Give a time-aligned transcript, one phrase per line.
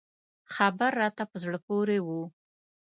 [0.53, 2.07] خبر راته په زړه پورې و.